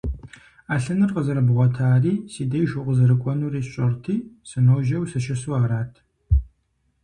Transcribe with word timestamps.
Ӏэлъыныр 0.69 1.11
къызэрыбгъуэтари 1.15 2.13
си 2.33 2.43
деж 2.51 2.71
укъызэрыкӀуэнури 2.79 3.61
сщӀэрти, 3.65 4.15
сыножьэу 4.49 5.09
сыщысу 5.11 5.51
арат. 5.61 5.93